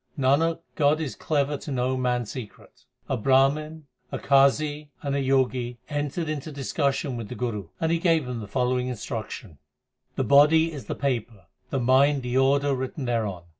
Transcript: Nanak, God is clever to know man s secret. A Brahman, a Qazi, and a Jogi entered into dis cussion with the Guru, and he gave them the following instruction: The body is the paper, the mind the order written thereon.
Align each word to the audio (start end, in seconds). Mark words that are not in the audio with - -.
Nanak, 0.17 0.61
God 0.73 0.99
is 0.99 1.13
clever 1.13 1.57
to 1.57 1.71
know 1.71 1.95
man 1.95 2.21
s 2.23 2.31
secret. 2.31 2.85
A 3.07 3.15
Brahman, 3.15 3.85
a 4.11 4.17
Qazi, 4.17 4.87
and 5.03 5.15
a 5.15 5.21
Jogi 5.23 5.77
entered 5.89 6.27
into 6.27 6.51
dis 6.51 6.73
cussion 6.73 7.15
with 7.17 7.29
the 7.29 7.35
Guru, 7.35 7.67
and 7.79 7.91
he 7.91 7.99
gave 7.99 8.25
them 8.25 8.39
the 8.39 8.47
following 8.47 8.87
instruction: 8.87 9.59
The 10.15 10.23
body 10.23 10.71
is 10.73 10.85
the 10.85 10.95
paper, 10.95 11.45
the 11.69 11.79
mind 11.79 12.23
the 12.23 12.35
order 12.35 12.73
written 12.73 13.05
thereon. 13.05 13.43